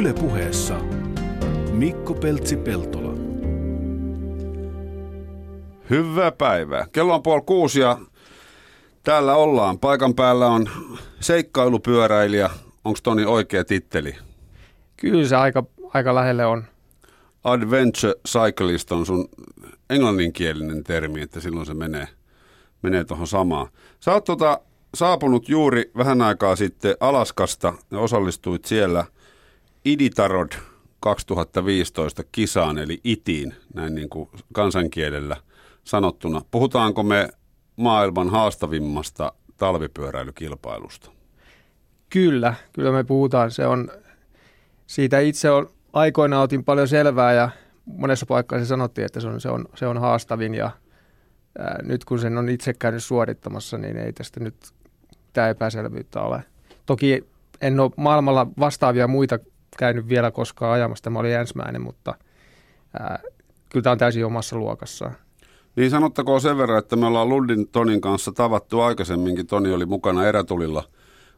[0.00, 0.78] Ylepuheessa
[1.72, 3.12] Mikko Peltsi-Peltola.
[5.90, 6.86] Hyvää päivää.
[6.92, 7.98] Kello on puoli kuusi ja
[9.02, 9.78] täällä ollaan.
[9.78, 10.68] Paikan päällä on
[11.20, 12.50] seikkailupyöräilijä.
[12.84, 14.16] Onko Toni oikea titteli?
[14.96, 15.64] Kyllä se aika,
[15.94, 16.64] aika lähelle on.
[17.44, 19.28] Adventure cyclist on sun
[19.90, 22.08] englanninkielinen termi, että silloin se menee,
[22.82, 23.66] menee tuohon samaan.
[24.00, 24.60] Sä oot tota,
[24.94, 29.04] saapunut juuri vähän aikaa sitten Alaskasta ja osallistuit siellä
[29.84, 30.52] Iditarod
[31.00, 35.36] 2015 kisaan, eli ITIin, näin niin kuin kansankielellä
[35.84, 36.42] sanottuna.
[36.50, 37.28] Puhutaanko me
[37.76, 41.10] maailman haastavimmasta talvipyöräilykilpailusta?
[42.10, 43.50] Kyllä, kyllä me puhutaan.
[43.50, 43.90] Se on,
[44.86, 47.50] siitä itse on, aikoina otin paljon selvää ja
[47.84, 50.70] monessa paikassa sanottiin, että se on, se on, se on haastavin ja
[51.58, 54.56] ää, nyt kun sen on itse käynyt suorittamassa, niin ei tästä nyt
[55.32, 56.44] tämä epäselvyyttä ole.
[56.86, 57.24] Toki
[57.60, 59.38] en ole maailmalla vastaavia muita
[59.78, 61.02] käynyt vielä koskaan ajamassa.
[61.02, 62.14] Tämä oli ensimmäinen, mutta
[63.00, 63.18] ää,
[63.68, 65.16] kyllä tämä on täysin omassa luokassaan.
[65.76, 69.46] Niin sanottakoon sen verran, että me ollaan Lundin Tonin kanssa tavattu aikaisemminkin.
[69.46, 70.84] Toni oli mukana erätulilla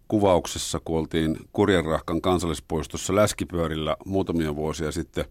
[0.08, 5.24] kuvauksessa, kun oltiin Kurjenrahkan kansallispuistossa läskipyörillä muutamia vuosia sitten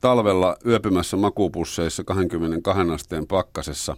[0.00, 3.96] talvella yöpymässä makupusseissa 22 asteen pakkasessa.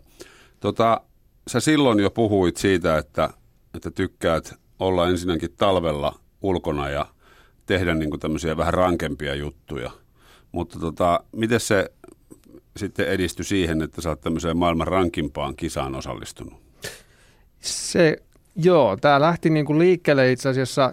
[0.61, 1.01] Tota,
[1.47, 3.31] sä silloin jo puhuit siitä, että,
[3.75, 7.07] että tykkäät olla ensinnäkin talvella ulkona ja
[7.73, 9.91] tehdä niin kuin tämmöisiä vähän rankempia juttuja.
[10.53, 11.93] Mutta tota, miten se
[12.77, 16.55] sitten edistyi siihen, että sä oot tämmöiseen maailman rankimpaan kisaan osallistunut?
[17.61, 18.17] Se,
[18.57, 20.93] joo, tämä lähti niin kuin liikkeelle itse asiassa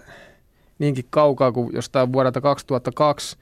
[0.80, 3.38] niinkin kaukaa kuin jostain vuodelta 2002.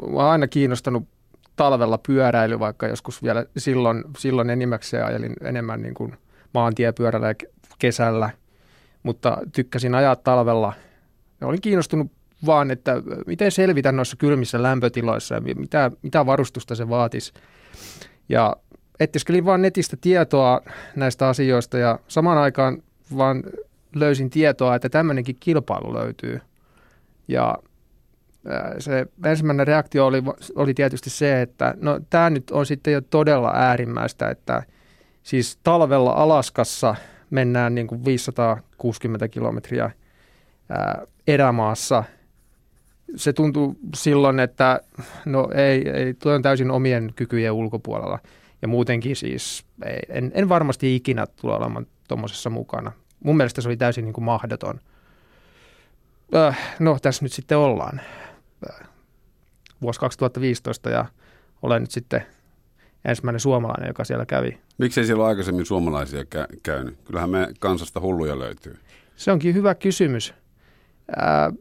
[0.00, 1.04] Mä oon aina kiinnostanut
[1.56, 6.16] talvella pyöräily, vaikka joskus vielä silloin, silloin enimmäkseen ajelin enemmän niin kuin
[6.54, 7.34] maantiepyörällä
[7.78, 8.30] kesällä,
[9.02, 10.72] mutta tykkäsin ajaa talvella.
[11.40, 12.12] Ja olin kiinnostunut
[12.46, 17.32] vaan, että miten selvitä noissa kylmissä lämpötiloissa ja mitä, mitä varustusta se vaatisi.
[18.28, 18.56] Ja
[19.00, 20.60] ettiskelin vaan netistä tietoa
[20.96, 22.82] näistä asioista ja samaan aikaan
[23.16, 23.42] vaan
[23.94, 26.40] löysin tietoa, että tämmöinenkin kilpailu löytyy.
[27.28, 27.54] Ja
[28.78, 30.22] se ensimmäinen reaktio oli,
[30.54, 34.62] oli tietysti se, että no tämä nyt on sitten jo todella äärimmäistä, että
[35.22, 36.94] siis talvella Alaskassa
[37.30, 39.90] mennään niin kuin 560 kilometriä
[41.26, 42.04] erämaassa–
[43.16, 44.80] se tuntuu silloin, että
[45.24, 48.18] no ei, ei, tuo on täysin omien kykyjen ulkopuolella.
[48.62, 52.92] Ja muutenkin siis ei, en, en varmasti ikinä tule olemaan tuommoisessa mukana.
[53.24, 54.80] Mun mielestä se oli täysin niin kuin mahdoton.
[56.34, 58.00] Äh, no, tässä nyt sitten ollaan.
[58.70, 58.88] Äh,
[59.82, 61.04] vuosi 2015 ja
[61.62, 62.26] olen nyt sitten
[63.04, 64.58] ensimmäinen suomalainen, joka siellä kävi.
[64.78, 66.98] Miksei siellä ole aikaisemmin suomalaisia kä- käynyt?
[67.04, 68.78] Kyllähän me kansasta hulluja löytyy.
[69.16, 70.34] Se onkin hyvä kysymys.
[71.18, 71.52] Äh,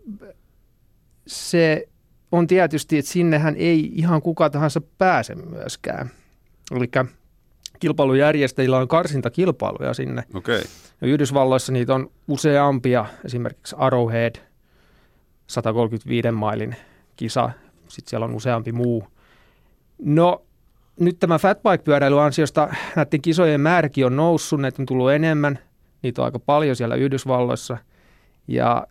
[1.32, 1.88] se
[2.32, 6.10] on tietysti, että sinnehän ei ihan kuka tahansa pääse myöskään.
[6.72, 6.90] Eli
[7.80, 10.24] kilpailujärjestäjillä on karsintakilpailuja sinne.
[10.34, 10.62] Okay.
[11.02, 14.36] Ja Yhdysvalloissa niitä on useampia, esimerkiksi Arrowhead,
[15.48, 16.76] 135 mailin
[17.16, 17.50] kisa,
[17.88, 19.08] sitten siellä on useampi muu.
[20.00, 20.46] No
[21.00, 25.60] nyt tämä fatbike-pyöräily ansiosta näiden kisojen määräkin on noussut, näitä on tullut enemmän,
[26.02, 27.78] niitä on aika paljon siellä Yhdysvalloissa.
[28.48, 28.88] Ja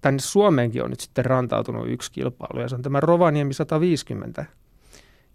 [0.00, 4.44] tänne Suomeenkin on nyt sitten rantautunut yksi kilpailu ja se on tämä Rovaniemi 150.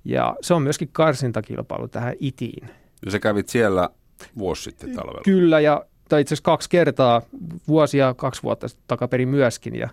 [0.06, 2.70] Ja se on myöskin karsintakilpailu tähän ITiin.
[3.06, 3.90] Ja sä kävit siellä
[4.38, 5.22] vuosi sitten talvella.
[5.26, 7.22] Kyllä, ja, tai itse asiassa kaksi kertaa,
[7.68, 9.76] vuosia, kaksi vuotta takaperin myöskin.
[9.76, 9.90] Ja,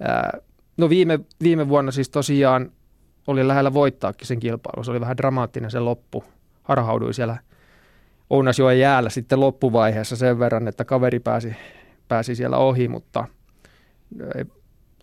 [0.00, 0.38] ää,
[0.76, 2.72] no viime, viime vuonna siis tosiaan
[3.26, 4.84] oli lähellä voittaakin sen kilpailu.
[4.84, 6.24] Se oli vähän dramaattinen se loppu.
[6.62, 7.36] Harhauduin siellä
[8.30, 11.56] Ounasjoen jäällä sitten loppuvaiheessa sen verran, että kaveri pääsi,
[12.08, 13.24] pääsi siellä ohi, mutta–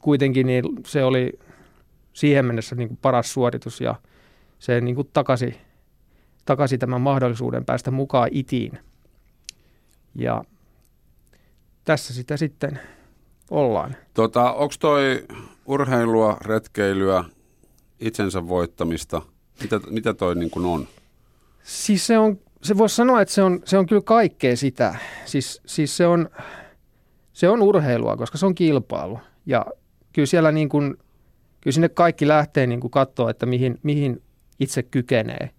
[0.01, 1.39] kuitenkin niin se oli
[2.13, 3.95] siihen mennessä niin kuin paras suoritus ja
[4.59, 5.57] se niin kuin takasi,
[6.45, 8.79] takasi tämän mahdollisuuden päästä mukaan itiin.
[10.15, 10.43] Ja
[11.85, 12.79] tässä sitä sitten
[13.49, 13.95] ollaan.
[14.13, 15.25] Tota, Onko toi
[15.65, 17.23] urheilua, retkeilyä,
[17.99, 19.21] itsensä voittamista?
[19.61, 20.87] Mitä, mitä toi niin kuin on?
[21.63, 24.95] Siis se on, se voisi sanoa, että se on, se on kyllä kaikkea sitä.
[25.25, 26.29] Siis, siis se on,
[27.39, 29.19] se on urheilua, koska se on kilpailu.
[29.45, 29.65] Ja
[30.13, 30.97] kyllä siellä niin kuin,
[31.61, 34.21] kyllä sinne kaikki lähtee niin kuin katsoa, että mihin, mihin
[34.59, 35.49] itse kykenee.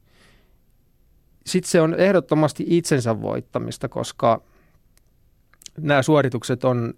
[1.47, 4.43] Sitten se on ehdottomasti itsensä voittamista, koska
[5.79, 6.94] nämä suoritukset on,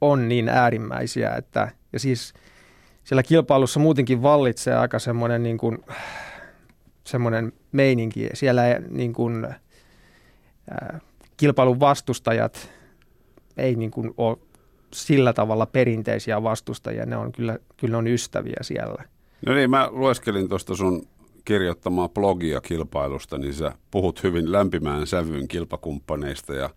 [0.00, 2.34] on niin äärimmäisiä, että ja siis
[3.04, 5.78] siellä kilpailussa muutenkin vallitsee aika semmoinen niin kuin,
[7.04, 8.28] semmoinen meininki.
[8.34, 11.00] Siellä niin kuin, äh,
[11.36, 12.79] kilpailun vastustajat
[13.56, 14.36] ei niin kuin ole
[14.92, 19.04] sillä tavalla perinteisiä vastustajia, ne on kyllä, kyllä on ystäviä siellä.
[19.46, 21.06] No niin, mä lueskelin tuosta sun
[21.44, 26.70] kirjoittamaa blogia kilpailusta, niin sä puhut hyvin lämpimään sävyyn kilpakumppaneista ja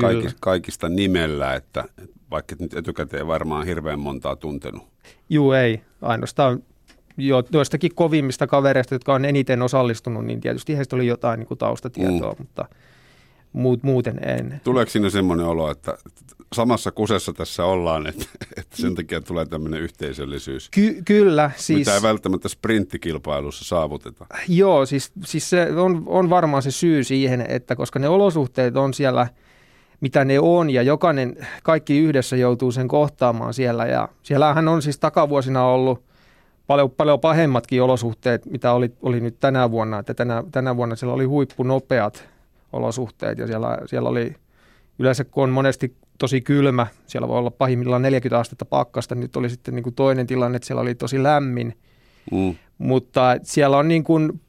[0.00, 1.84] kaikki, kaikista nimellä, että
[2.30, 4.82] vaikka nyt etukäteen varmaan hirveän montaa tuntenut.
[5.28, 5.80] Juu, ei.
[6.02, 6.62] Ainoastaan
[7.16, 11.58] jo, joistakin kovimmista kavereista, jotka on eniten osallistunut, niin tietysti heistä oli jotain niin kuin
[11.58, 12.38] taustatietoa, mm.
[12.38, 12.68] mutta
[13.52, 14.60] muut, muuten en.
[14.64, 15.98] Tuleeko sinne semmoinen olo, että
[16.52, 18.24] samassa kusessa tässä ollaan, että,
[18.56, 20.70] että sen takia tulee tämmöinen yhteisöllisyys?
[20.70, 21.50] Ky- kyllä.
[21.56, 24.26] Siis, mitä ei välttämättä sprinttikilpailussa saavuteta.
[24.48, 28.94] Joo, siis, siis se on, on varmaan se syy siihen, että koska ne olosuhteet on
[28.94, 29.26] siellä,
[30.00, 33.86] mitä ne on, ja jokainen, kaikki yhdessä joutuu sen kohtaamaan siellä.
[33.86, 36.02] Ja siellähän on siis takavuosina ollut
[36.66, 39.98] paljon, paljon pahemmatkin olosuhteet, mitä oli, oli nyt tänä vuonna.
[39.98, 42.28] Että tänä, tänä vuonna siellä oli huippunopeat
[42.76, 44.34] olosuhteet ja siellä, siellä oli
[44.98, 49.50] yleensä kun on monesti tosi kylmä, siellä voi olla pahimmillaan 40 astetta pakkasta, nyt oli
[49.50, 51.78] sitten niin kuin toinen tilanne, että siellä oli tosi lämmin,
[52.32, 52.54] mm.
[52.78, 54.40] mutta siellä on niin kuin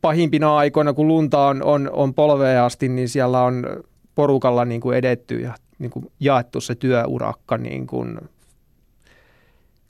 [0.00, 3.66] pahimpina aikoina, kun lunta on, on, on polveen asti, niin siellä on
[4.14, 8.18] porukalla niin kuin edetty ja niin kuin jaettu se työurakka, niin kuin,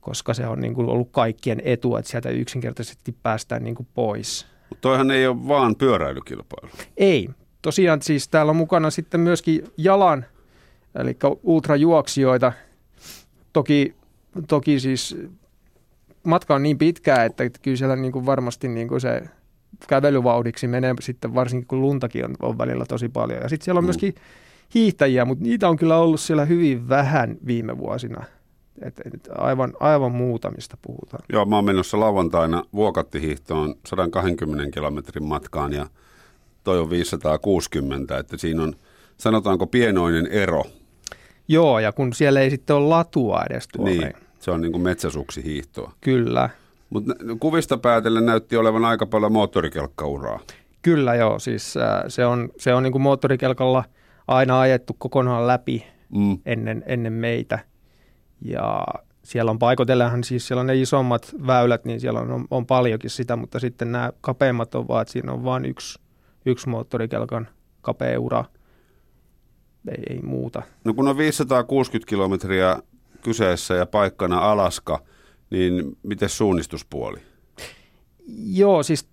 [0.01, 4.47] koska se on niin kuin ollut kaikkien etu, että sieltä yksinkertaisesti päästään niin kuin pois.
[4.69, 6.71] Mutta toihan ei ole vaan pyöräilykilpailu.
[6.97, 7.29] Ei,
[7.63, 10.25] tosiaan siis täällä on mukana sitten myöskin jalan,
[10.95, 12.53] eli ultrajuoksijoita.
[13.53, 13.95] Toki,
[14.49, 15.17] toki siis
[16.25, 19.23] matka on niin pitkää, että kyllä siellä niin kuin varmasti niin kuin se
[19.89, 23.43] kävelyvauhdiksi menee sitten varsinkin kun luntakin on, on välillä tosi paljon.
[23.43, 23.87] Ja sitten siellä on mm.
[23.87, 24.15] myöskin
[24.75, 28.25] hiihtäjiä, mutta niitä on kyllä ollut siellä hyvin vähän viime vuosina.
[28.83, 31.25] Et, et aivan, aivan muutamista puhutaan.
[31.33, 35.87] Joo, mä oon menossa lauantaina Vuokattihiihtoon 120 kilometrin matkaan ja–
[36.65, 38.75] toi on 560, että siinä on
[39.17, 40.65] sanotaanko pienoinen ero.
[41.49, 43.91] Joo, ja kun siellä ei sitten ole latua edes tuolla.
[43.91, 45.93] Niin, se on niin kuin metsäsuksi hiihtoa.
[46.01, 46.51] Kyllä.
[46.91, 50.41] Mutta kuvista päätellen näytti olevan aika paljon moottorikelkkauraa.
[50.83, 53.85] Kyllä joo, siis äh, se on, se on niin kuin moottorikelkalla
[54.29, 56.39] aina ajettu kokonaan läpi mm.
[56.47, 57.59] ennen, ennen meitä.
[58.45, 58.85] Ja
[59.23, 63.11] siellä on paikoitellaan siis siellä on ne isommat väylät, niin siellä on, on, on paljonkin
[63.11, 65.99] sitä, mutta sitten nämä kapeimmat on vaan, että siinä on vain yksi
[66.47, 67.49] yksi moottorikelkan
[67.81, 68.45] kapea ura,
[69.89, 70.63] ei, ei muuta.
[70.85, 72.79] No kun on 560 kilometriä
[73.23, 75.03] kyseessä ja paikkana Alaska,
[75.51, 77.19] niin miten suunnistuspuoli?
[78.37, 79.09] Joo, siis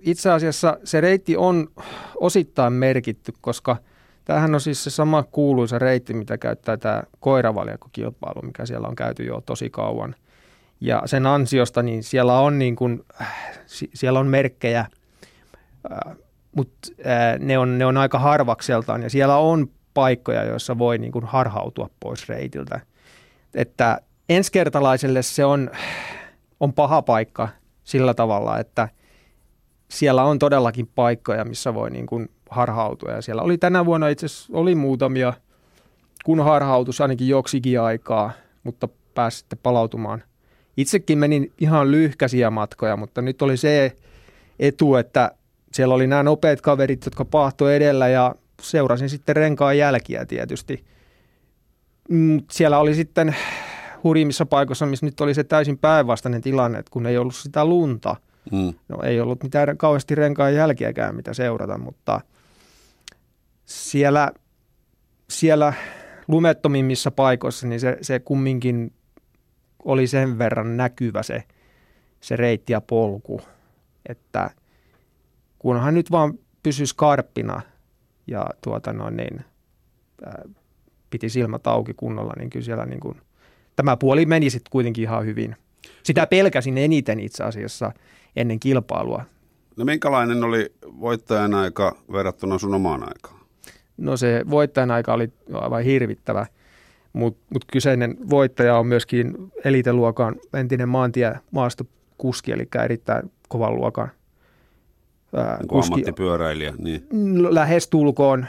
[0.00, 1.68] itse asiassa se reitti on
[2.20, 3.76] osittain merkitty, koska
[4.24, 9.24] tämähän on siis se sama kuuluisa reitti, mitä käyttää tämä koiravaljakokilpailu, mikä siellä on käyty
[9.24, 10.14] jo tosi kauan.
[10.80, 13.60] Ja sen ansiosta niin siellä on, niin kuin, äh,
[13.94, 16.16] siellä on merkkejä äh,
[16.56, 16.88] mutta
[17.38, 21.90] ne on, ne on aika harvakseltaan ja siellä on paikkoja, joissa voi niin kuin harhautua
[22.00, 22.80] pois reitiltä.
[23.54, 25.70] Että ensikertalaiselle se on,
[26.60, 27.48] on paha paikka
[27.84, 28.88] sillä tavalla, että
[29.88, 33.10] siellä on todellakin paikkoja, missä voi niin kuin harhautua.
[33.10, 35.32] Ja siellä oli tänä vuonna itse asiassa oli muutamia,
[36.24, 38.30] kun harhautus ainakin joksikin aikaa,
[38.62, 40.22] mutta pääsi sitten palautumaan.
[40.76, 43.96] Itsekin menin ihan lyhkäisiä matkoja, mutta nyt oli se
[44.58, 45.30] etu, että
[45.72, 50.84] siellä oli nämä nopeat kaverit, jotka pahto edellä ja seurasin sitten renkaan jälkiä tietysti.
[52.08, 53.36] Mm, siellä oli sitten
[54.04, 58.16] hurjimmissa paikoissa, missä nyt oli se täysin päinvastainen tilanne, että kun ei ollut sitä lunta.
[58.52, 58.74] Mm.
[58.88, 62.20] No ei ollut mitään kauheasti renkaan jälkiäkään, mitä seurata, mutta
[63.64, 64.30] siellä,
[65.30, 65.72] siellä
[66.28, 68.92] lumettomimmissa paikoissa, niin se, se kumminkin
[69.84, 71.42] oli sen verran näkyvä se,
[72.20, 73.40] se reitti ja polku,
[74.08, 74.50] että
[75.60, 77.60] kunhan nyt vaan pysyi skarppina
[78.26, 79.44] ja tuota noin niin,
[80.24, 80.42] ää,
[81.10, 83.20] piti silmät auki kunnolla, niin kyllä siellä niin kuin,
[83.76, 85.56] tämä puoli meni sitten kuitenkin ihan hyvin.
[86.02, 87.92] Sitä pelkäsin eniten itse asiassa
[88.36, 89.24] ennen kilpailua.
[89.76, 93.40] No minkälainen oli voittajan aika verrattuna sun omaan aikaan?
[93.96, 96.46] No se voittajan aika oli aivan hirvittävä,
[97.12, 104.10] mutta mut kyseinen voittaja on myöskin eliteluokan entinen maantie maastokuski, eli erittäin kovan luokan
[105.32, 106.74] niin kuski, ammattipyöräilijä.
[106.78, 107.04] Niin.
[107.54, 108.46] Lähes tulkoon.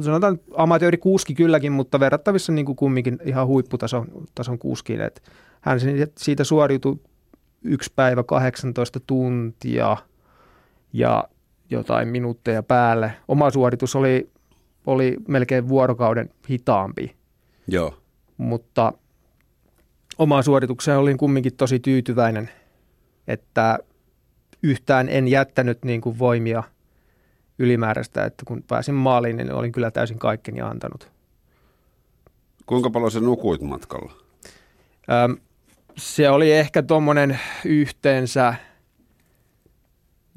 [0.00, 5.00] Sanotaan amatöörikuski kylläkin, mutta verrattavissa niin kuin kumminkin ihan huipputason tason kuskiin.
[5.00, 5.22] Et
[5.60, 5.80] hän
[6.18, 6.96] siitä suoriutui
[7.62, 9.96] yksi päivä 18 tuntia
[10.92, 11.24] ja
[11.70, 13.12] jotain minuutteja päälle.
[13.28, 14.30] Oma suoritus oli,
[14.86, 17.16] oli melkein vuorokauden hitaampi.
[17.68, 17.94] Joo.
[18.36, 18.92] Mutta
[20.18, 22.50] omaan suoritukseen olin kumminkin tosi tyytyväinen,
[23.28, 23.78] että
[24.62, 26.62] yhtään en jättänyt niin kuin voimia
[27.58, 31.10] ylimääräistä, että kun pääsin maaliin, niin olin kyllä täysin kaikkeni antanut.
[32.66, 34.12] Kuinka paljon se nukuit matkalla?
[35.24, 35.36] Öm,
[35.96, 38.54] se oli ehkä tuommoinen yhteensä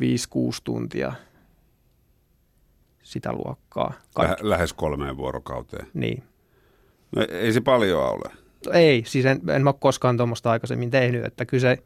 [0.01, 0.05] 5-6
[0.63, 1.13] tuntia
[3.03, 3.93] sitä luokkaa.
[4.17, 5.87] Lä- lähes kolmeen vuorokauteen.
[5.93, 6.23] Niin.
[7.15, 8.31] No, ei se paljon ole.
[8.73, 11.83] Ei, siis en, en mä ole koskaan tuommoista aikaisemmin tehnyt, että kyllä se,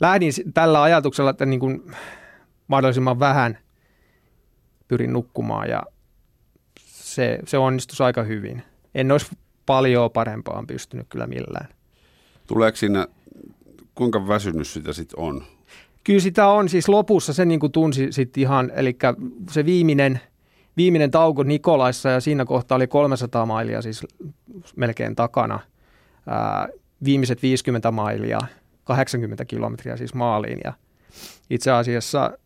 [0.00, 1.92] lähdin tällä ajatuksella, että niin kuin
[2.68, 3.58] mahdollisimman vähän
[4.88, 5.82] pyrin nukkumaan ja
[6.86, 8.62] se, se onnistui aika hyvin.
[8.94, 9.26] En olisi
[9.66, 11.68] paljon parempaan pystynyt kyllä millään.
[12.46, 13.06] Tuleeko siinä,
[13.94, 15.42] kuinka väsynyt sitä sitten on?
[16.04, 18.96] Kyllä sitä on, siis lopussa se niin kuin tunsi sitten ihan, eli
[19.50, 20.20] se viimeinen,
[20.76, 24.06] viimeinen tauko Nikolaissa ja siinä kohtaa oli 300 mailia siis
[24.76, 25.60] melkein takana.
[26.26, 26.68] Ää,
[27.04, 28.38] viimeiset 50 mailia,
[28.84, 30.72] 80 kilometriä siis maaliin ja
[31.50, 32.38] itse asiassa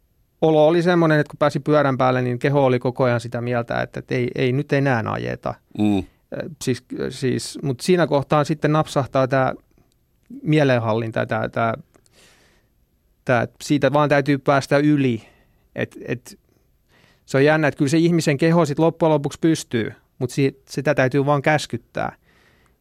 [0.42, 3.83] olo oli semmoinen, että kun pääsi pyörän päälle, niin keho oli koko ajan sitä mieltä,
[3.83, 5.54] että, että ei, ei nyt enää ajeta.
[5.78, 6.04] Mm.
[6.62, 9.52] Siis, siis, mutta siinä kohtaa sitten napsahtaa tämä
[10.42, 11.75] mielenhallinta, tämä, tämä,
[13.25, 15.23] tämä, siitä vaan täytyy päästä yli.
[15.75, 16.38] Et, et,
[17.26, 20.37] se on jännä, että kyllä se ihmisen keho sitten loppujen lopuksi pystyy, mutta
[20.68, 22.16] sitä täytyy vaan käskyttää.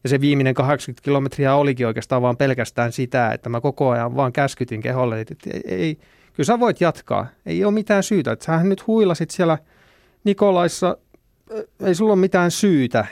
[0.02, 4.32] Ja se viimeinen 80 kilometriä olikin oikeastaan vaan pelkästään sitä, että mä koko ajan vaan
[4.32, 5.98] käskytin keholle, että ei, ei
[6.32, 7.26] kyllä sä voit jatkaa.
[7.46, 8.32] Ei ole mitään syytä.
[8.32, 9.58] Että sähän nyt huilasit siellä
[10.24, 10.96] Nikolaissa,
[11.84, 13.06] ei sulla ole mitään syytä.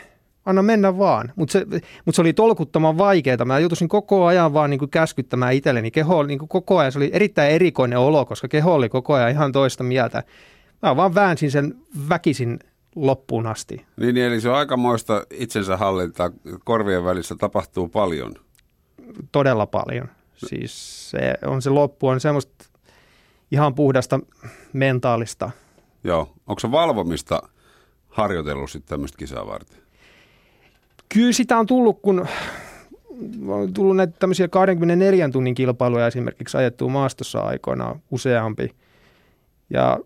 [0.44, 1.32] Anna mennä vaan.
[1.36, 1.66] Mutta se,
[2.04, 3.44] mut se oli tolkuttoman vaikeaa.
[3.44, 5.90] Mä joutuisin koko ajan vaan niin kuin käskyttämään itselleni.
[5.90, 9.14] Keho oli niin kuin koko ajan, se oli erittäin erikoinen olo, koska keho oli koko
[9.14, 10.22] ajan ihan toista mieltä.
[10.82, 11.74] Mä vaan väänsin sen
[12.08, 12.58] väkisin
[12.96, 13.86] loppuun asti.
[13.96, 16.30] Niin, eli se on aikamoista itsensä hallintaa.
[16.64, 18.34] Korvien välissä tapahtuu paljon.
[19.32, 20.08] Todella paljon.
[20.36, 22.64] Siis se on se loppu, on semmoista
[23.50, 24.20] ihan puhdasta
[24.72, 25.50] mentaalista.
[26.04, 26.32] Joo.
[26.46, 27.42] Onko se valvomista
[28.08, 29.78] harjoitellut sitten tämmöistä kisaa varten?
[31.08, 32.26] Kyllä sitä on tullut, kun
[33.48, 38.70] on tullut näitä tämmöisiä 24 tunnin kilpailuja esimerkiksi ajettua maastossa aikoinaan useampi.
[39.70, 39.98] Ja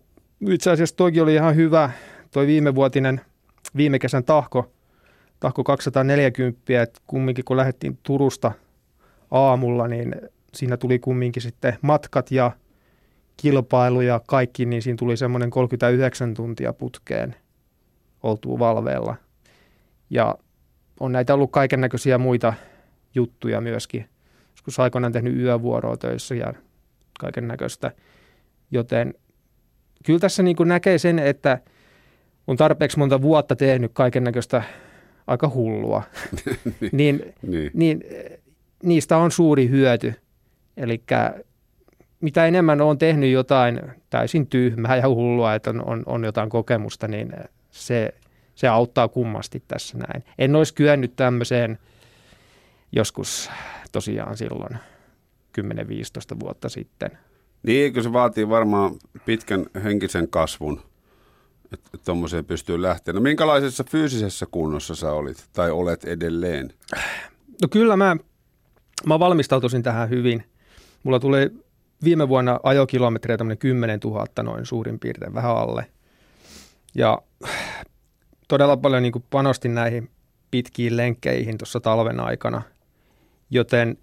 [0.49, 1.89] itse asiassa toikin oli ihan hyvä,
[2.31, 3.21] toi viimevuotinen,
[3.77, 4.71] viime kesän tahko,
[5.39, 8.51] tahko 240, että kumminkin kun lähdettiin Turusta
[9.31, 10.15] aamulla, niin
[10.53, 12.51] siinä tuli kumminkin sitten matkat ja
[13.37, 17.35] kilpailu ja kaikki, niin siinä tuli semmoinen 39 tuntia putkeen
[18.23, 19.15] oltuu valveella.
[20.09, 20.35] Ja
[20.99, 22.53] on näitä ollut kaiken näköisiä muita
[23.15, 24.09] juttuja myöskin.
[24.51, 26.53] Joskus aikoinaan tehnyt yövuoroa töissä ja
[27.19, 27.91] kaiken näköistä.
[28.71, 29.13] Joten
[30.05, 31.59] kyllä tässä niin näkee sen, että
[32.47, 34.63] on tarpeeksi monta vuotta tehnyt kaiken näköistä
[35.27, 36.03] aika hullua,
[36.91, 37.71] niin, niin.
[37.73, 38.03] niin
[38.83, 40.13] niistä on suuri hyöty.
[40.77, 41.03] Eli
[42.21, 47.07] mitä enemmän on tehnyt jotain täysin tyhmää ja hullua, että on, on, on jotain kokemusta,
[47.07, 47.33] niin
[47.71, 48.13] se,
[48.55, 50.23] se auttaa kummasti tässä näin.
[50.37, 51.77] En olisi kyennyt tämmöiseen
[52.91, 53.49] joskus
[53.91, 54.77] tosiaan silloin
[55.61, 57.11] 10-15 vuotta sitten.
[57.63, 58.95] Niin, kun se vaatii varmaan
[59.25, 60.81] pitkän henkisen kasvun,
[61.73, 63.13] että tuommoiseen pystyy lähteä.
[63.13, 66.73] No minkälaisessa fyysisessä kunnossa sä olit tai olet edelleen?
[67.61, 68.17] No kyllä mä,
[69.05, 70.43] mä valmistautuisin tähän hyvin.
[71.03, 71.51] Mulla tuli
[72.03, 75.85] viime vuonna ajokilometrejä tämmöinen 10 000 noin suurin piirtein, vähän alle.
[76.95, 77.21] Ja
[78.47, 80.09] todella paljon niin panostin näihin
[80.51, 82.61] pitkiin lenkkeihin tuossa talven aikana,
[83.49, 83.97] joten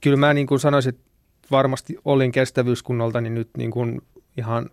[0.00, 1.04] kyllä mä niin kuin sanoisin, että
[1.50, 4.00] varmasti olin kestävyyskunnolta niin nyt niin kuin
[4.36, 4.70] ihan,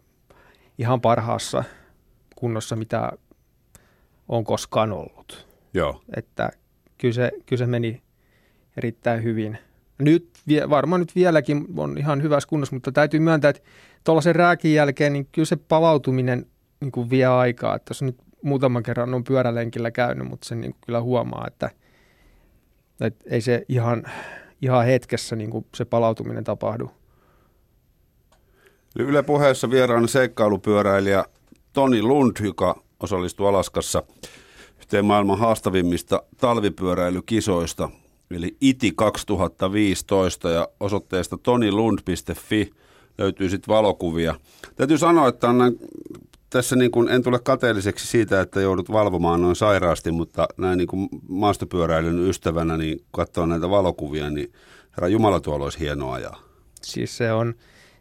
[0.77, 1.63] ihan parhaassa
[2.39, 3.11] kunnossa, mitä
[4.27, 5.47] on koskaan ollut.
[5.73, 6.01] Joo.
[6.15, 6.49] Että
[6.97, 8.01] kyllä se, kyllä se meni
[8.77, 9.57] erittäin hyvin–
[9.99, 10.29] nyt
[10.69, 13.61] varmaan nyt vieläkin on ihan hyvässä kunnossa, mutta täytyy myöntää, että
[14.03, 16.45] tuollaisen rääkin jälkeen niin kyllä se palautuminen
[16.79, 17.75] niin kuin vie aikaa.
[17.75, 21.69] Että jos nyt muutaman kerran on pyörälenkillä käynyt, mutta sen niin kyllä huomaa, että,
[23.01, 24.03] että ei se ihan,
[24.61, 26.91] ihan hetkessä niin kuin se palautuminen tapahdu.
[28.99, 31.25] Yle puheessa vieraana seikkailupyöräilijä
[31.73, 34.03] Toni Lund, joka osallistui Alaskassa
[34.79, 37.89] yhteen maailman haastavimmista talvipyöräilykisoista
[38.31, 42.71] eli ITI 2015 ja osoitteesta tonilund.fi
[43.17, 44.35] löytyy sitten valokuvia.
[44.75, 45.77] Täytyy sanoa, että on
[46.49, 50.87] tässä niin kuin, en tule kateelliseksi siitä, että joudut valvomaan noin sairaasti, mutta näin niin
[50.87, 54.53] kuin maastopyöräilyn ystävänä, niin katsoa näitä valokuvia, niin
[54.91, 56.39] herra Jumala tuolla olisi hienoa ajaa.
[56.81, 57.53] Siis se on,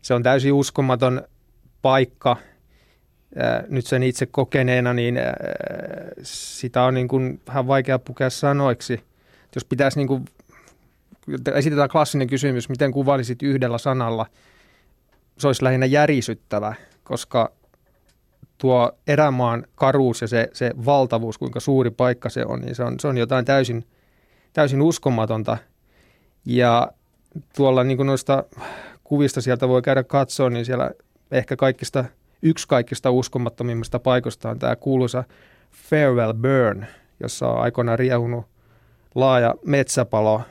[0.02, 1.22] se on täysin uskomaton
[1.82, 2.36] paikka.
[3.68, 5.18] Nyt sen itse kokeneena, niin
[6.22, 9.00] sitä on niin kuin vähän vaikea pukea sanoiksi–
[9.54, 10.24] jos pitäisi niin kuin,
[11.54, 14.26] esitetään klassinen kysymys, miten kuvailisit yhdellä sanalla,
[15.38, 17.52] se olisi lähinnä järisyttävä, koska
[18.58, 23.00] tuo erämaan karuus ja se, se valtavuus, kuinka suuri paikka se on, niin se on,
[23.00, 23.84] se on jotain täysin
[24.52, 25.56] täysin uskomatonta.
[26.44, 26.92] Ja
[27.56, 28.44] tuolla niin kuin noista
[29.04, 30.90] kuvista sieltä voi käydä katsoa, niin siellä
[31.30, 32.04] ehkä kaikista,
[32.42, 35.24] yksi kaikista uskomattomimmista paikoista on tämä kuuluisa
[35.90, 36.86] Farewell Burn,
[37.20, 38.46] jossa on aikoinaan riehunut
[39.14, 40.42] laaja metsäpalo.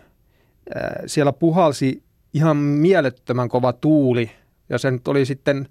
[1.05, 2.03] Siellä puhalsi
[2.33, 4.31] ihan mielettömän kova tuuli,
[4.69, 5.67] ja se nyt oli sitten,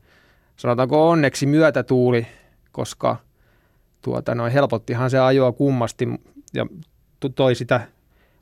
[0.57, 2.27] sanotaanko onneksi myötätuuli,
[2.73, 3.17] koska
[4.03, 6.09] tuota, noin helpottihan se ajoa kummasti
[6.55, 6.67] ja
[7.35, 7.81] toi sitä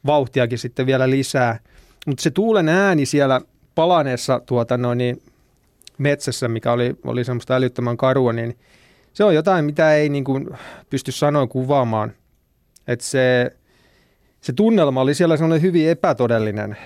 [0.07, 1.59] vauhtiakin sitten vielä lisää.
[2.07, 3.41] Mutta se tuulen ääni siellä
[3.75, 5.23] palaneessa tuota, noin, niin
[5.99, 8.59] metsässä, mikä oli, oli semmoista älyttömän karua, niin
[9.13, 10.49] se on jotain, mitä ei niin kuin
[10.91, 12.13] pysty sanoin kuvaamaan.
[12.89, 13.57] Että se,
[14.41, 16.77] se tunnelma oli siellä semmoinen hyvin epätodellinen.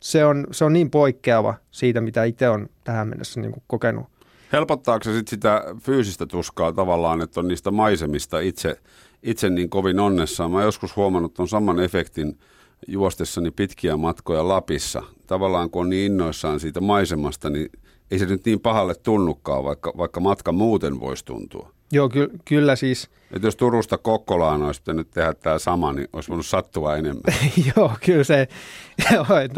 [0.00, 4.06] Se on, se on niin poikkeava siitä, mitä itse on tähän mennessä niin kuin kokenut.
[4.52, 8.76] Helpottaako se sit sitä fyysistä tuskaa tavallaan, että on niistä maisemista itse,
[9.22, 10.50] itse niin kovin onnessaan?
[10.50, 12.38] Mä joskus huomannut on saman efektin
[12.86, 15.02] juostessani pitkiä matkoja Lapissa.
[15.26, 17.70] Tavallaan kun on niin innoissaan siitä maisemasta, niin
[18.10, 21.70] ei se nyt niin pahalle tunnukaan, vaikka, vaikka matka muuten voisi tuntua.
[21.92, 23.10] Joo, ky- kyllä siis.
[23.32, 27.22] Että jos Turusta Kokkolaan olisi pitänyt tehdä tämä sama, niin olisi voinut sattua enemmän.
[27.76, 28.48] joo, kyllä se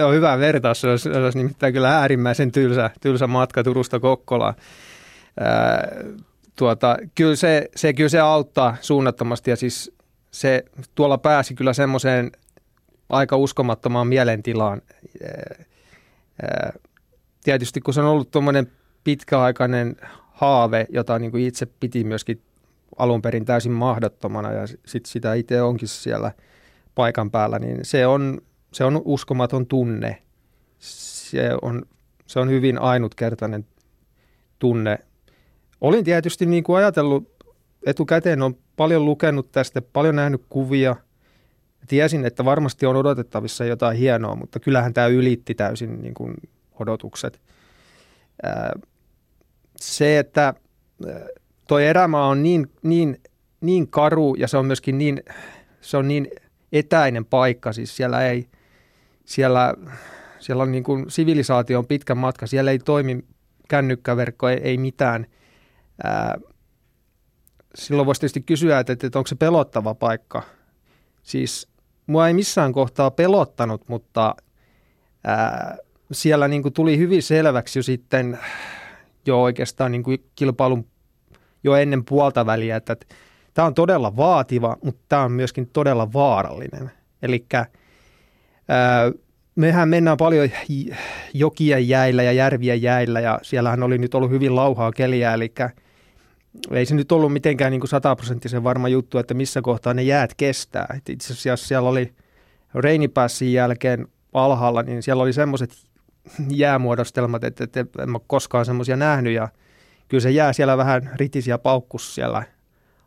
[0.07, 0.81] on hyvä vertaus.
[0.81, 4.55] Se olisi, se olisi nimittäin kyllä äärimmäisen tylsä, tylsä matka Turusta Kokkolaan.
[5.41, 5.89] Ää,
[6.57, 9.93] tuota, kyllä, se, se, kyllä se auttaa suunnattomasti ja siis
[10.31, 10.65] se
[10.95, 12.33] tuolla pääsi kyllä semmoiseen
[13.09, 14.83] aika uskomattomaan mielentilaan.
[17.45, 18.73] Tietysti kun se on ollut tuommoinen
[19.05, 19.97] pitkäaikainen
[20.33, 22.43] haave, jota niin kuin itse piti myöskin
[22.97, 26.33] alun perin täysin mahdottomana ja sit sitä itse onkin siellä
[26.95, 28.41] paikan päällä, niin se on,
[28.73, 30.23] se on uskomaton tunne.
[30.79, 31.83] Se on,
[32.27, 33.67] se on hyvin ainutkertainen
[34.59, 34.99] tunne.
[35.81, 37.37] Olin tietysti niin kuin ajatellut
[37.87, 40.97] etukäteen, on paljon lukenut tästä, paljon nähnyt kuvia.
[41.87, 46.35] Tiesin, että varmasti on odotettavissa jotain hienoa, mutta kyllähän tämä ylitti täysin niin kuin
[46.81, 47.41] odotukset.
[49.77, 50.55] Se, että
[51.69, 53.21] tuo erämaa on niin, niin,
[53.61, 55.23] niin karu ja se on myöskin niin,
[55.81, 56.29] se on niin
[56.73, 58.49] etäinen paikka, siis siellä ei,
[59.25, 59.75] siellä,
[60.39, 61.07] siellä on niin kuin
[61.79, 63.25] on pitkä matka, siellä ei toimi
[63.69, 65.27] kännykkäverkko, ei, ei mitään.
[66.05, 66.39] Ää,
[67.75, 70.43] silloin voisi tietysti kysyä, että, että onko se pelottava paikka.
[71.23, 71.69] Siis
[72.07, 74.35] mua ei missään kohtaa pelottanut, mutta
[75.25, 75.77] ää,
[76.13, 78.39] siellä niin kuin tuli hyvin selväksi jo sitten
[79.27, 80.87] jo oikeastaan niin kuin kilpailun
[81.65, 83.07] jo ennen puolta väliä, että, että
[83.55, 86.91] tämä on todella vaativa, mutta tämä on myöskin todella vaarallinen.
[87.23, 87.47] Eli
[89.55, 90.49] mehän mennään paljon
[91.35, 95.53] jokien jäillä ja järvien jäillä ja siellähän oli nyt ollut hyvin lauhaa keliä, eli
[96.71, 100.95] ei se nyt ollut mitenkään niin sataprosenttisen varma juttu, että missä kohtaa ne jäät kestää.
[100.97, 102.15] Et itse asiassa siellä oli
[102.75, 105.71] Reinipassin jälkeen alhaalla, niin siellä oli semmoiset
[106.51, 109.49] jäämuodostelmat, että, että en ole koskaan semmoisia nähnyt ja
[110.09, 112.43] kyllä se jää siellä vähän ritisiä paukkus siellä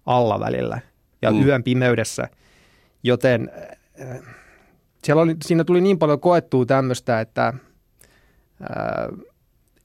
[0.06, 0.80] alla välillä
[1.22, 1.46] ja mm.
[1.46, 2.30] yön pimeydessä,
[3.04, 3.52] joten
[4.02, 4.20] äh,
[5.04, 7.56] siellä oli, siinä tuli niin paljon koettua tämmöistä, että äh,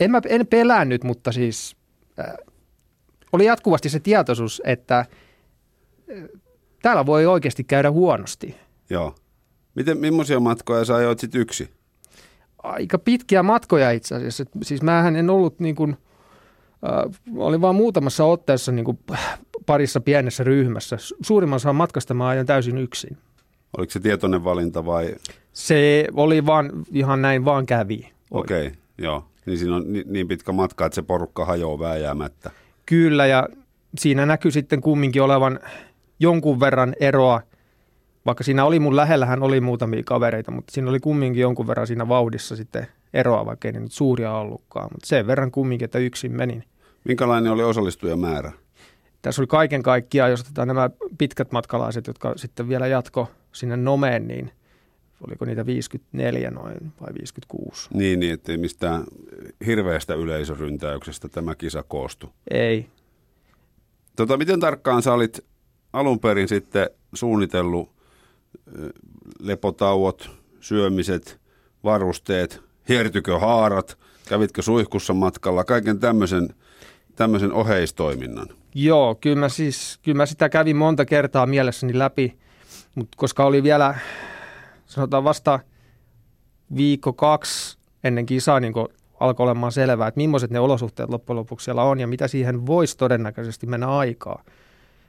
[0.01, 1.77] en, mä, en pelännyt, mutta siis
[2.19, 2.27] äh,
[3.35, 5.07] oli jatkuvasti se tietoisuus, että äh,
[6.83, 8.57] täällä voi oikeasti käydä huonosti.
[8.91, 9.15] Joo.
[9.75, 11.71] Miten, millaisia matkoja sä ajoit sitten yksi?
[12.63, 14.45] Aika pitkiä matkoja itse asiassa.
[14.63, 15.97] Siis mähän en ollut niin kuin,
[16.71, 18.99] äh, olin vain muutamassa otteessa niin kuin
[19.67, 20.97] parissa pienessä ryhmässä.
[21.23, 23.19] Suurimman osan matkasta mä ajan täysin yksin.
[23.77, 25.15] Oliko se tietoinen valinta vai?
[25.53, 28.13] Se oli vaan, ihan näin vaan kävi.
[28.31, 29.25] Okei, okay, joo.
[29.47, 32.51] Niin siinä on niin pitkä matka, että se porukka hajoaa vääjäämättä.
[32.87, 33.49] Kyllä, ja
[33.99, 35.61] siinä näkyy sitten kumminkin olevan
[36.21, 37.41] jonkun verran eroa,
[38.27, 42.09] vaikka siinä oli mun lähellähän oli muutamia kavereita, mutta siinä oli kumminkin jonkun verran siinä
[42.09, 46.33] vauhdissa sitten eroa, vaikka ei ne nyt suuria ollutkaan, mutta sen verran kumminkin, että yksin
[46.33, 46.65] menin.
[47.05, 48.53] Minkälainen oli osallistujamäärä?
[49.23, 54.29] Tässä oli kaiken kaikkiaan, jos otetaan nämä pitkät matkalaiset, jotka sitten vielä jatko sinne Nomeen,
[54.29, 54.51] niin
[55.27, 57.89] oliko niitä 54 noin vai 56?
[57.95, 59.05] Niin, niin ettei mistään
[59.67, 62.33] hirveästä yleisöryntäyksestä tämä kisa koostu.
[62.51, 62.87] Ei.
[64.17, 65.41] Tota, miten tarkkaan sä olit
[65.93, 67.95] alun perin sitten suunnitellut
[69.41, 71.41] lepotauot, syömiset,
[71.85, 76.49] varusteet, hiertykö haarat, kävitkö suihkussa matkalla, kaiken tämmöisen,
[77.17, 78.49] tämmöisen oheistoiminnan?
[78.75, 82.39] Joo, kyllä mä, siis, kyllä mä sitä kävin monta kertaa mielessäni läpi,
[82.95, 83.95] mutta koska oli vielä,
[84.87, 85.61] sanotaan vasta
[86.77, 88.73] viikko kaksi ennen kisaa, niin
[89.21, 92.97] alkoi olemaan selvää, että millaiset ne olosuhteet loppujen lopuksi siellä on ja mitä siihen voisi
[92.97, 94.45] todennäköisesti mennä aikaa.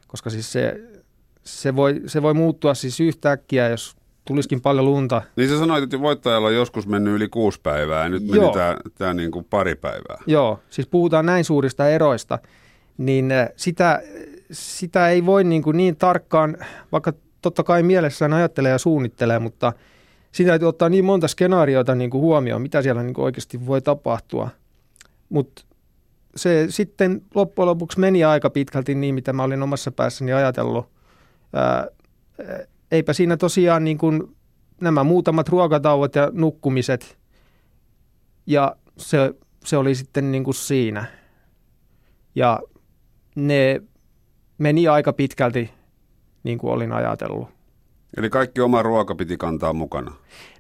[0.08, 0.82] Koska siis se,
[1.44, 5.22] se voi, se voi muuttua siis yhtäkkiä, jos tulisikin paljon lunta.
[5.36, 8.54] Niin sä sanoit, että voittajalla on joskus mennyt yli kuusi päivää ja nyt meni Joo.
[8.54, 10.18] tämä, tämä niin kuin pari päivää.
[10.28, 12.40] Joo, siis puhutaan näin suurista eroista,
[12.98, 14.02] niin äh, sitä,
[14.52, 16.58] sitä ei voi niin, kuin niin tarkkaan,
[16.92, 17.14] vaikka
[17.46, 19.74] totta kai mielessään ajattelee ja suunnittelee, mutta
[20.32, 23.82] sitä täytyy ottaa niin monta skenaariota niin kuin huomioon, mitä siellä niin kuin oikeasti voi
[23.82, 24.50] tapahtua.
[25.30, 25.66] Mutta
[26.36, 30.90] se sitten loppujen lopuksi meni aika pitkälti niin, mitä mä olin omassa päässäni ajatellut.
[31.54, 31.88] Ää,
[32.92, 34.36] eipä siinä tosiaan niin kuin
[34.82, 37.18] nämä muutamat ruokatauot ja nukkumiset
[38.48, 39.34] ja se,
[39.66, 41.06] se oli sitten niin kuin siinä.
[42.36, 42.60] Ja
[43.36, 43.82] ne
[44.58, 45.72] meni aika pitkälti
[46.46, 47.48] niin kuin olin ajatellut.
[48.18, 50.12] Eli kaikki oma ruoka piti kantaa mukana.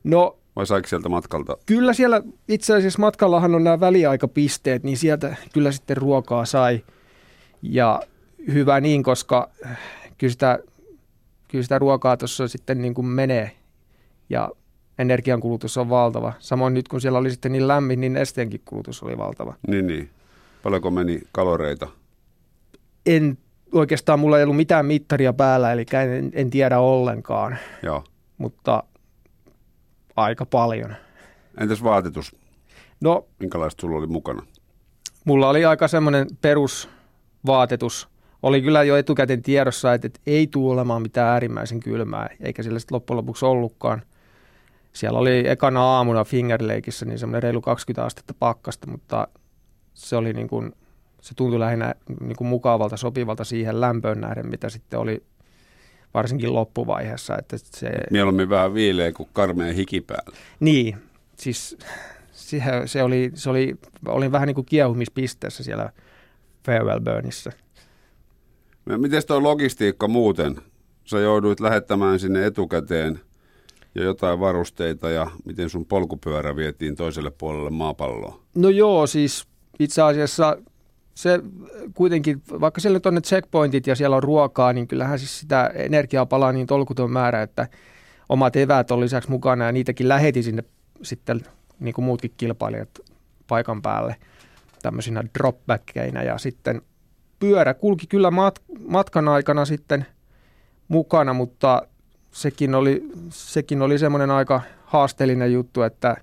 [0.03, 1.57] No Vai saiko sieltä matkalta?
[1.65, 6.83] kyllä siellä itse asiassa matkallahan on nämä väliaikapisteet, niin sieltä kyllä sitten ruokaa sai.
[7.61, 8.01] Ja
[8.53, 9.49] hyvä niin, koska
[10.17, 10.59] kyllä sitä,
[11.47, 13.51] kyllä sitä ruokaa tuossa sitten niin kuin menee
[14.29, 14.49] ja
[14.99, 16.33] energiankulutus on valtava.
[16.39, 19.53] Samoin nyt kun siellä oli sitten niin lämmin, niin esteenkin kulutus oli valtava.
[19.67, 20.09] Niin, niin.
[20.63, 21.87] Paljonko meni kaloreita?
[23.05, 23.37] En
[23.71, 25.85] oikeastaan, mulla ei ollut mitään mittaria päällä, eli
[26.17, 28.03] en, en tiedä ollenkaan, Joo.
[28.37, 28.83] mutta
[30.15, 30.95] aika paljon.
[31.59, 32.35] Entäs vaatetus?
[33.01, 34.41] No Minkälaista sulla oli mukana?
[35.25, 38.09] Mulla oli aika semmoinen perusvaatetus.
[38.43, 42.79] Oli kyllä jo etukäteen tiedossa, että, että ei tule olemaan mitään äärimmäisen kylmää, eikä sillä
[42.79, 44.01] sitten loppujen lopuksi ollutkaan.
[44.93, 49.27] Siellä oli ekana aamuna Finger Lakeissa niin semmoinen reilu 20 astetta pakkasta, mutta
[49.93, 50.75] se oli niin kuin,
[51.25, 55.23] se tuntui lähinnä niin kuin mukavalta, sopivalta siihen lämpöön nähden, mitä sitten oli
[56.13, 57.37] varsinkin loppuvaiheessa.
[57.37, 60.37] Että se, Mieluummin vähän viileä kuin karmea hiki päällä.
[60.59, 60.97] niin,
[61.37, 61.77] siis
[62.31, 63.75] se, se, oli, se oli,
[64.07, 65.89] olin vähän niin kuin kiehumispisteessä siellä
[66.65, 67.51] Farewell Burnissä.
[68.97, 70.55] Miten tuo logistiikka muuten?
[71.05, 73.19] Sä jouduit lähettämään sinne etukäteen
[73.95, 78.39] ja jotain varusteita ja miten sun polkupyörä vietiin toiselle puolelle maapalloa?
[78.55, 79.47] No joo, siis
[79.79, 80.57] itse asiassa
[81.15, 81.39] se
[81.93, 86.25] kuitenkin, vaikka siellä on ne checkpointit ja siellä on ruokaa, niin kyllähän siis sitä energiaa
[86.25, 87.67] palaa niin tolkuton määrä, että
[88.29, 90.63] omat eväät on lisäksi mukana ja niitäkin lähetin sinne
[91.01, 91.41] sitten
[91.79, 92.89] niin kuin muutkin kilpailijat
[93.47, 94.15] paikan päälle
[94.81, 96.81] tämmöisinä dropbackkeinä ja sitten
[97.39, 100.05] pyörä kulki kyllä mat- matkan aikana sitten
[100.87, 101.87] mukana, mutta
[102.31, 106.17] sekin oli, sekin oli semmoinen aika haasteellinen juttu, että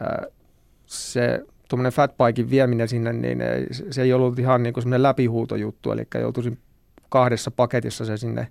[0.00, 0.26] ää,
[0.86, 5.92] se tuommoinen fatbiken vieminen sinne, niin ei, se ei ollut ihan niin kuin semmoinen läpihuutojuttu,
[5.92, 6.58] eli joutuisin
[7.08, 8.48] kahdessa paketissa se sinne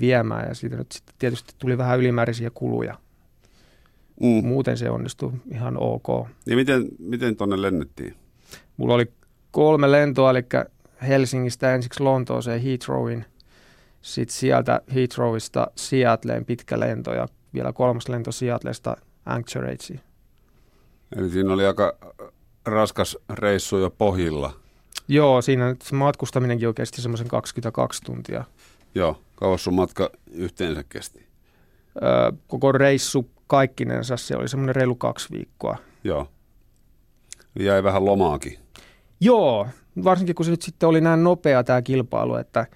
[0.00, 2.98] viemään ja siitä nyt sitten tietysti tuli vähän ylimääräisiä kuluja.
[4.20, 4.46] Mm.
[4.46, 6.28] Muuten se onnistui ihan ok.
[6.46, 8.14] Ja miten, miten tonne lennettiin?
[8.76, 9.12] Mulla oli
[9.50, 10.44] kolme lentoa, eli
[11.08, 13.24] Helsingistä ensiksi Lontooseen Heathrowin,
[14.02, 20.00] sitten sieltä Heathrowista Seattleen pitkä lento ja vielä kolmas lento Seattlesta Anchorageen.
[21.16, 21.96] Eli siinä oli aika
[22.66, 24.52] raskas reissu jo pohjilla.
[25.08, 28.44] Joo, siinä matkustaminenkin jo kesti semmoisen 22 tuntia.
[28.94, 31.26] Joo, kauas sun matka yhteensä kesti.
[32.02, 35.76] Öö, koko reissu kaikkinensa se oli semmoinen reilu kaksi viikkoa.
[36.04, 36.28] Joo.
[37.60, 38.58] Jäi vähän lomaakin.
[39.20, 39.66] Joo,
[40.04, 42.66] varsinkin kun se nyt sitten oli näin nopea tämä kilpailu, että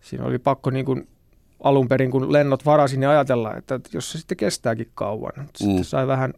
[0.00, 1.08] siinä oli pakko niin kuin
[1.62, 5.32] alun perin, kun lennot varasin, niin ajatella, että jos se sitten kestääkin kauan.
[5.54, 5.82] Sitten Mm.
[5.82, 6.34] sai vähän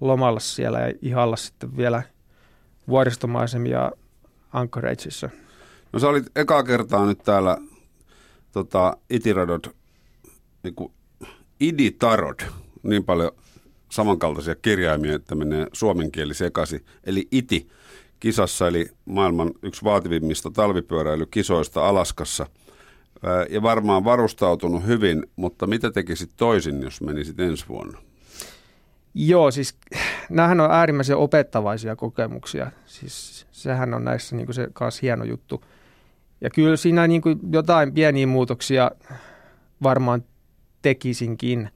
[0.00, 2.02] lomalla siellä ja ihalla sitten vielä
[2.88, 3.92] vuoristomaisemia
[4.52, 5.30] Anchorageissa.
[5.92, 7.58] No sä olit ekaa kertaa nyt täällä
[8.52, 9.76] tota, Itiradot,
[10.62, 10.92] niin kuin
[11.60, 12.40] Iditarod,
[12.82, 13.32] niin paljon
[13.90, 16.84] samankaltaisia kirjaimia, että menee suomen kieli sekaisin.
[17.04, 17.68] Eli Iti
[18.20, 22.46] kisassa, eli maailman yksi vaativimmista talvipyöräilykisoista Alaskassa.
[23.50, 27.98] Ja varmaan varustautunut hyvin, mutta mitä tekisit toisin, jos menisit ensi vuonna?
[29.14, 29.78] Joo, siis
[30.30, 32.70] näähän on äärimmäisen opettavaisia kokemuksia.
[32.86, 35.64] Siis sehän on näissä niin se kanssa hieno juttu.
[36.40, 38.90] Ja kyllä siinä niin kuin jotain pieniä muutoksia
[39.82, 40.24] varmaan
[40.82, 41.70] tekisinkin,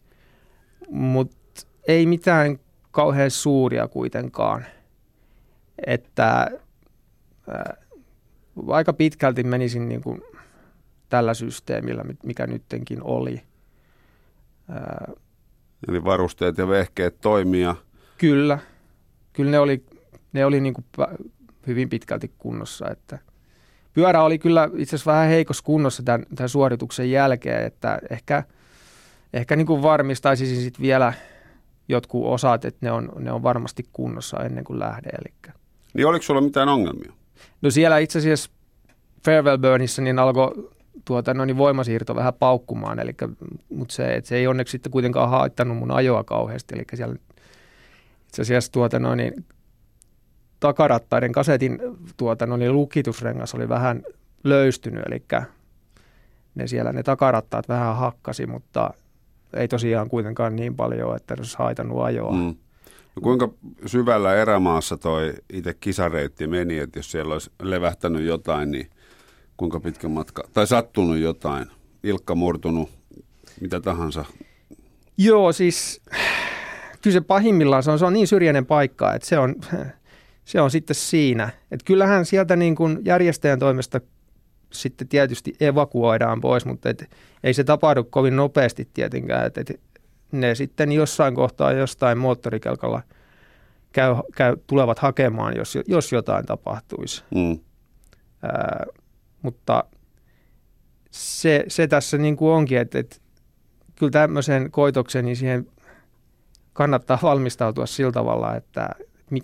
[0.90, 2.58] mutta ei mitään
[2.90, 4.64] kauhean suuria kuitenkaan.
[5.86, 6.50] Että
[7.48, 7.76] ää,
[8.68, 10.22] aika pitkälti menisin niin kuin
[11.08, 13.42] tällä systeemillä, mikä nyttenkin oli.
[14.68, 15.12] Ää,
[15.88, 17.76] Eli varusteet ja vehkeet toimia.
[18.18, 18.58] Kyllä.
[19.32, 19.84] Kyllä ne oli,
[20.32, 20.84] ne oli niin kuin
[21.66, 22.90] hyvin pitkälti kunnossa.
[22.90, 23.18] Että
[23.94, 28.42] pyörä oli kyllä itse asiassa vähän heikossa kunnossa tämän, tämän suorituksen jälkeen, että ehkä,
[29.32, 31.12] ehkä niin kuin varmistaisin sit vielä
[31.88, 35.08] jotkut osat, että ne on, ne on varmasti kunnossa ennen kuin lähde.
[35.08, 35.52] Elikkä.
[35.94, 37.12] Niin oliko sulla mitään ongelmia?
[37.62, 38.50] No siellä itse asiassa
[39.24, 40.70] Farewell Burnissä niin alkoi
[41.04, 43.14] tuota, no niin voimasiirto vähän paukkumaan, eli,
[43.68, 47.16] mutta se, se ei onneksi sitten kuitenkaan haittanut mun ajoa kauheasti, eli siellä
[48.26, 49.44] itse asiassa tuota, no niin,
[50.60, 51.78] takarattaiden kasetin
[52.16, 54.02] tuota, no niin, lukitusrengas oli vähän
[54.44, 55.24] löystynyt, eli
[56.54, 58.94] ne siellä ne takarattaat vähän hakkasi, mutta
[59.56, 62.32] ei tosiaan kuitenkaan niin paljon, että se olisi haitannut ajoa.
[62.32, 62.54] Mm.
[63.16, 63.48] No kuinka
[63.86, 68.90] syvällä erämaassa toi itse kisareitti meni, että jos siellä olisi levähtänyt jotain, niin
[69.56, 71.66] kuinka pitkä matka, tai sattunut jotain,
[72.02, 72.90] ilkka murtunut,
[73.60, 74.24] mitä tahansa?
[75.18, 76.00] Joo, siis
[77.02, 79.54] kyllä se pahimmillaan se on, se on niin syrjäinen paikka, että se on,
[80.44, 81.50] se on sitten siinä.
[81.70, 84.00] Että kyllähän sieltä niin kuin järjestäjän toimesta
[84.72, 87.10] sitten tietysti evakuoidaan pois, mutta et,
[87.44, 89.46] ei se tapahdu kovin nopeasti tietenkään.
[89.46, 89.80] Et, et
[90.32, 93.02] ne sitten jossain kohtaa jostain moottorikelkalla
[93.92, 97.24] käy, käy, tulevat hakemaan, jos, jos jotain tapahtuisi.
[97.34, 97.58] Mm.
[98.42, 98.86] Ää,
[99.44, 99.84] mutta
[101.10, 103.16] se, se tässä niin kuin onkin, että, että
[103.96, 105.66] kyllä tämmöisen koitoksen, niin siihen
[106.72, 108.90] kannattaa valmistautua sillä tavalla, että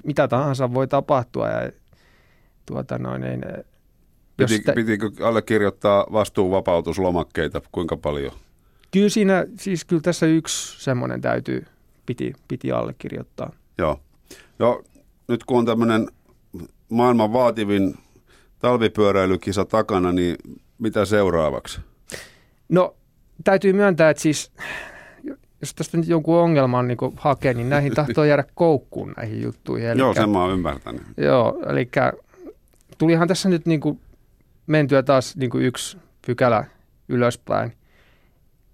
[0.04, 1.72] mitä tahansa voi tapahtua ja
[2.66, 3.40] tuota noin, niin,
[4.38, 4.72] jos Piti, te...
[4.72, 8.32] Pitikö allekirjoittaa vastuuvapautuslomakkeita, kuinka paljon?
[8.90, 11.66] Kyllä siinä, siis kyllä tässä yksi semmoinen täytyy,
[12.06, 13.52] piti, piti allekirjoittaa.
[13.78, 14.00] Joo.
[14.58, 14.82] Joo,
[15.28, 16.08] nyt kun on tämmöinen
[16.88, 17.94] maailman vaativin
[18.60, 20.36] talvipyöräilykisa takana, niin
[20.78, 21.80] mitä seuraavaksi?
[22.68, 22.94] No,
[23.44, 24.52] täytyy myöntää, että siis
[25.60, 29.88] jos tästä nyt jonkun ongelman niin hakee, niin näihin tahtoo jäädä koukkuun näihin juttuihin.
[29.88, 31.02] Elikkä, Joo, sen mä oon ymmärtänyt.
[31.16, 31.90] Joo, eli
[32.98, 34.00] tulihan tässä nyt niin kuin
[34.66, 36.64] mentyä taas niin kuin yksi pykälä
[37.08, 37.72] ylöspäin.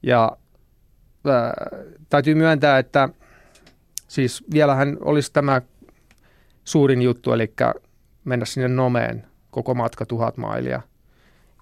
[0.02, 0.36] Ja
[1.26, 1.54] ää,
[2.08, 3.08] täytyy myöntää, että
[4.08, 5.62] siis vielähän olisi tämä
[6.64, 7.52] suurin juttu, eli
[8.24, 10.82] mennä sinne Nomeen koko matka tuhat mailia.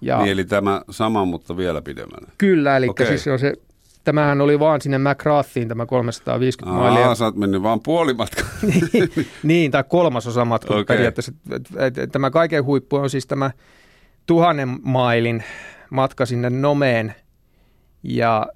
[0.01, 2.27] Ja, niin, eli tämä sama, mutta vielä pidemmälle.
[2.37, 3.07] Kyllä, eli okay.
[3.07, 3.53] siis on se,
[4.03, 7.15] tämähän oli vaan sinne McGrathiin tämä 350 Aa, mailia.
[7.15, 8.45] sä oot mennyt vaan puoli matkaa.
[8.71, 9.09] niin,
[9.43, 10.95] niin, tai kolmasosa matkaa okay.
[10.95, 11.31] periaatteessa.
[12.11, 13.51] Tämä kaiken huippu on siis tämä
[14.25, 15.43] tuhannen mailin
[15.89, 17.15] matka sinne Nomeen
[18.03, 18.47] ja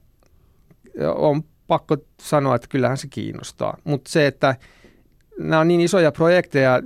[1.15, 3.78] on pakko sanoa, että kyllähän se kiinnostaa.
[3.84, 4.56] Mutta se, että
[5.38, 6.82] nämä on niin isoja projekteja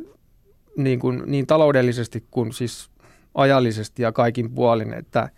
[0.78, 2.90] niin, kuin, niin taloudellisesti kuin siis
[3.36, 5.30] ajallisesti ja kaikin puolin, että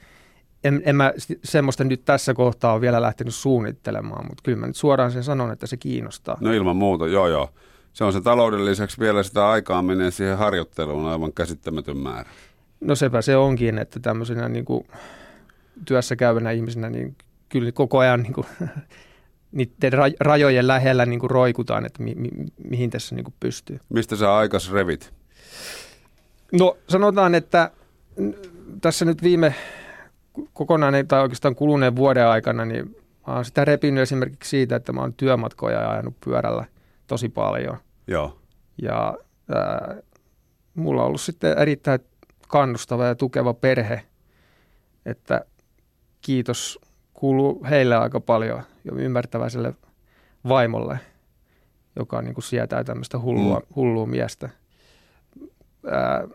[0.64, 4.76] en, en mä semmoista nyt tässä kohtaa ole vielä lähtenyt suunnittelemaan, mutta kyllä mä nyt
[4.76, 6.38] suoraan sen sanon, että se kiinnostaa.
[6.40, 7.50] No ilman muuta, joo joo.
[7.94, 12.30] Se on se taloudelliseksi vielä sitä aikaa menee siihen harjoitteluun aivan käsittämätön määrä.
[12.82, 14.88] No sepä se onkin, että tämmöisenä niin kuin
[15.86, 17.16] työssä käyvänä ihmisenä, niin
[17.50, 18.48] kyllä koko ajan niin kuin,
[19.52, 22.30] niiden rajojen lähellä niin kuin roikutaan, että mi, mi,
[22.70, 23.80] mihin tässä niin kuin pystyy.
[23.90, 25.14] Mistä sä aikas revit?
[26.52, 27.72] No sanotaan, että
[28.82, 29.56] tässä nyt viime
[30.54, 32.96] kokonaan tai oikeastaan kuluneen vuoden aikana, niin
[33.28, 36.66] mä oon sitä repinyt esimerkiksi siitä, että mä oon työmatkoja ajanut pyörällä
[37.08, 37.78] tosi paljon.
[38.08, 38.40] Joo.
[38.82, 39.18] Ja
[39.56, 39.96] ää,
[40.76, 42.00] mulla on ollut sitten erittäin
[42.48, 44.02] kannustava ja tukeva perhe,
[45.06, 45.46] että
[46.22, 46.80] kiitos
[47.14, 49.74] kuuluu heille aika paljon jo ymmärtäväiselle
[50.48, 51.00] vaimolle,
[51.96, 53.66] joka niin kuin sietää tämmöistä hullua, mm.
[53.76, 54.50] hullua miestä.
[55.92, 56.28] Ää,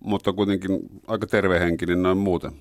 [0.00, 2.52] Mutta kuitenkin aika tervehenkinen noin muuten.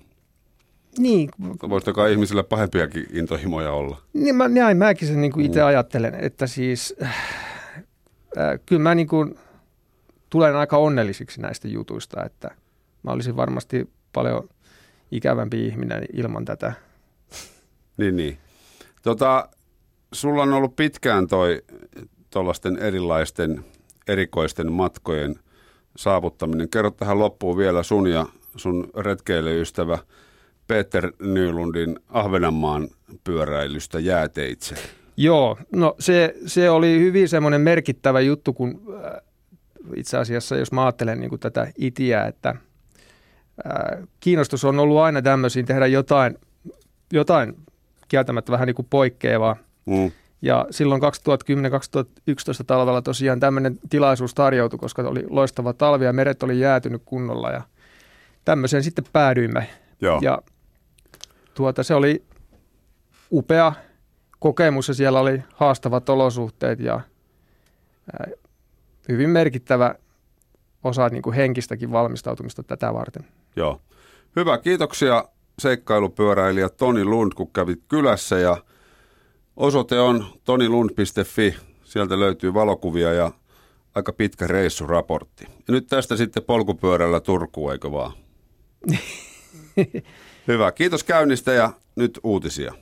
[0.98, 1.30] Niin.
[1.70, 4.02] Voisiko ihmisillä pahempiakin intohimoja olla?
[4.14, 5.66] Niin, mä, näin mäkin sen niin kuin itse mm.
[5.66, 7.16] ajattelen, että siis äh,
[8.66, 9.36] kyllä mä niin kuin,
[10.30, 12.52] tulen aika onnellisiksi näistä jutuista, että–
[13.08, 14.50] mä olisin varmasti paljon
[15.12, 16.74] ikävämpi ihminen ilman tätä.
[17.98, 18.38] Niin, niin.
[19.02, 19.50] Tota,
[20.14, 21.62] sulla on ollut pitkään toi
[22.30, 23.66] tuollaisten erilaisten
[24.08, 25.36] erikoisten matkojen
[25.98, 26.70] saavuttaminen.
[26.70, 29.98] Kerro tähän loppuun vielä sun ja sun retkeilyystävä
[30.68, 32.88] Peter Nylundin Ahvenanmaan
[33.24, 34.76] pyöräilystä jääteitse.
[35.18, 39.22] Joo, no se, se oli hyvin semmoinen merkittävä juttu, kun äh,
[39.96, 42.56] itse asiassa jos mä ajattelen niin tätä itiä, että–
[44.20, 46.38] kiinnostus on ollut aina tämmöisiin tehdä jotain,
[47.14, 47.56] jotain
[48.08, 49.56] kieltämättä vähän niin kuin poikkeavaa.
[49.86, 50.12] Mm.
[50.42, 51.06] Ja silloin 2010-2011
[52.68, 57.62] talvella tosiaan tämmöinen tilaisuus tarjoutui, koska oli loistava talvi ja meret oli jäätynyt kunnolla ja
[58.46, 59.70] tämmöiseen sitten päädyimme.
[60.02, 60.20] Joo.
[60.22, 60.42] Ja
[61.54, 62.24] tuota, se oli
[63.32, 63.74] upea
[64.40, 67.02] kokemus ja siellä oli haastavat olosuhteet ja
[68.14, 68.28] ää,
[69.10, 69.96] hyvin merkittävä
[70.84, 73.26] osa niin kuin henkistäkin valmistautumista tätä varten.
[73.56, 73.82] Joo.
[74.36, 75.26] Hyvä, kiitoksia
[75.60, 78.58] seikkailupyöräilijä Toni Lund, kun kävit kylässä ja
[79.58, 81.56] osoite on tonilund.fi.
[81.84, 83.32] Sieltä löytyy valokuvia ja
[83.96, 85.46] aika pitkä reissuraportti.
[85.46, 88.12] Ja nyt tästä sitten polkupyörällä Turkuun, eikö vaan?
[90.48, 92.74] Hyvä, kiitos käynnistä ja nyt uutisia.